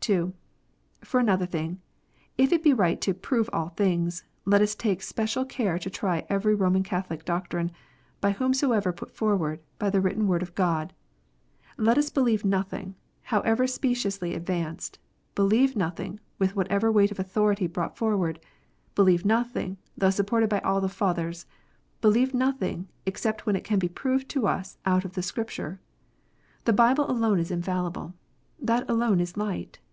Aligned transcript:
(2) 0.00 0.32
For 1.04 1.20
another 1.20 1.44
thing, 1.44 1.82
if 2.38 2.50
it 2.50 2.62
be 2.62 2.72
right 2.72 2.98
to 3.02 3.12
"prove 3.12 3.50
all 3.52 3.68
things," 3.68 4.24
let 4.46 4.62
us 4.62 4.74
take 4.74 5.02
special 5.02 5.44
care 5.44 5.78
to 5.78 5.90
try 5.90 6.24
every 6.30 6.54
Roman 6.54 6.82
Catholic 6.82 7.26
doctrine, 7.26 7.70
by 8.22 8.30
whomsoever 8.30 8.90
put 8.90 9.10
forward, 9.10 9.60
by 9.78 9.90
the 9.90 10.00
written 10.00 10.26
Word 10.26 10.40
of 10.42 10.54
God. 10.54 10.94
Let 11.76 11.98
us 11.98 12.08
believe 12.08 12.42
nothing, 12.42 12.94
however 13.24 13.66
speciously 13.66 14.34
advanced, 14.34 14.98
believe 15.34 15.76
nothing, 15.76 16.20
with 16.38 16.56
whatever 16.56 16.90
weight 16.90 17.10
of 17.10 17.18
authority 17.20 17.66
brought 17.66 17.98
forward, 17.98 18.40
believe 18.94 19.26
nothing, 19.26 19.76
though 19.94 20.08
supported 20.08 20.48
by 20.48 20.60
all 20.60 20.80
the 20.80 20.88
Fathers, 20.88 21.44
believe 22.00 22.32
nothing, 22.32 22.88
except 23.04 23.46
it 23.46 23.64
can 23.64 23.78
be 23.78 23.88
proved 23.90 24.26
to 24.30 24.46
us 24.46 24.78
out 24.86 25.04
of 25.04 25.12
the 25.12 25.22
Scripture. 25.22 25.80
The 26.64 26.72
Bible 26.72 27.10
alone 27.10 27.38
is 27.38 27.50
infallible. 27.50 28.14
That 28.58 28.88
alone 28.88 29.20
is 29.20 29.36
light. 29.36 29.78